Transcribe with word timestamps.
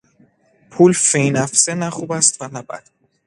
پول 0.69 0.91
فینفسه 0.93 1.73
نه 1.75 1.89
خوب 1.89 2.11
است 2.11 2.41
و 2.41 2.47
نه 2.53 2.61
بد. 2.61 2.83